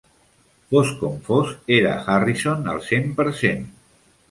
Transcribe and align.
Fos 0.71 0.93
com 1.01 1.19
fos, 1.27 1.51
era 1.77 1.93
Harrison 2.07 2.67
al 2.75 2.83
cent 2.89 3.09
per 3.23 3.29
cent. 3.45 3.65